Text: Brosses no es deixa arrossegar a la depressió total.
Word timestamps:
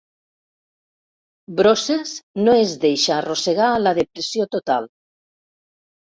Brosses 1.59 2.13
no 2.47 2.55
es 2.61 2.73
deixa 2.85 3.11
arrossegar 3.17 3.67
a 3.73 3.83
la 3.89 3.93
depressió 3.99 4.47
total. 4.57 4.89